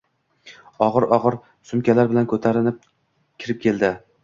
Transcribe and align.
og’ir-og’ir 0.85 1.37
sumkalar 1.73 2.11
bilan 2.15 2.29
ko’tarinib 2.33 2.83
kirib 3.45 3.65
keldi. 3.69 3.95